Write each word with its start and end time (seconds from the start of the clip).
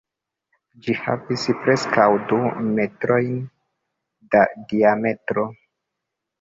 Ĝi 0.85 0.95
havis 1.01 1.43
preskaŭ 1.65 2.07
du 2.33 2.41
metrojn 2.71 3.37
da 4.35 4.45
diametro. 4.75 5.49